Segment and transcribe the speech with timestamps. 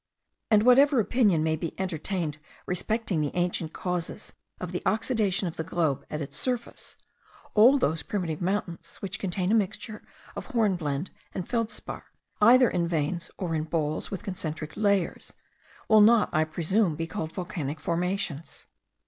[0.49, 5.63] and whatever opinion may be entertained respecting the ancient causes of the oxidation of the
[5.63, 6.95] globe at its surface,
[7.53, 10.01] all those primitive mountains, which contain a mixture
[10.35, 12.05] of hornblende and feldspar,
[12.41, 15.33] either in veins or in balls with concentric layers,
[15.87, 18.65] will not, I presume, be called volcanic formations.